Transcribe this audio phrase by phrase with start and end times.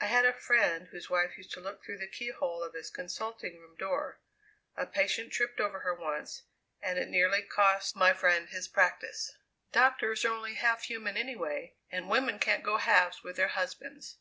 [0.00, 3.58] I had a friend whose wife used to look through the keyhole of his consulting
[3.60, 4.18] room door.
[4.78, 6.44] A patient tripped over her once
[6.80, 9.34] and it nearly cost my friend his practice.
[9.70, 14.16] Doctors are only half human anyway, and women can't go halves with their husbands."